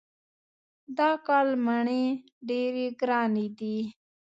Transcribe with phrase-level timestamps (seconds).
[0.97, 2.03] دا کال مڼې
[2.47, 3.77] ډېرې ګرانې دي.